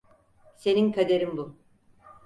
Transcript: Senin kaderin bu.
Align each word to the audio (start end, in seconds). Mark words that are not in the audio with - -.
Senin 0.57 0.91
kaderin 0.91 1.37
bu. 1.37 1.55